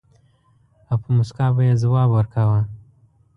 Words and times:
او 0.89 0.95
په 1.03 1.09
مُسکا 1.17 1.47
به 1.55 1.61
يې 1.67 1.73
ځواب 1.83 2.09
ورکاوه. 2.11 2.59